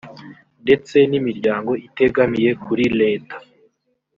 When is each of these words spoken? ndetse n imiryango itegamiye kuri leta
ndetse 0.63 0.95
n 1.09 1.13
imiryango 1.19 1.71
itegamiye 1.87 2.49
kuri 2.63 2.85
leta 3.01 3.35